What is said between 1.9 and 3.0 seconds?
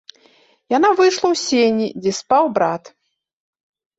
дзе спаў брат.